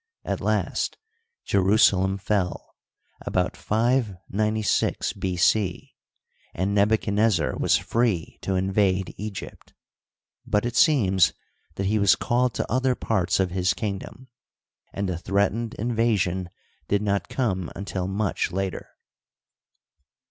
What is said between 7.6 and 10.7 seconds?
free to invade Eg^pt; but